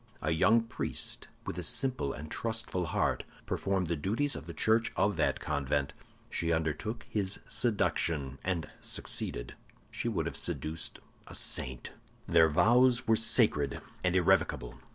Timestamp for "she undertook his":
6.27-7.39